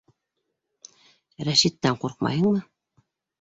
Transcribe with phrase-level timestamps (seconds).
[1.49, 2.65] —Рәшиттән ҡурҡмайһыңмы?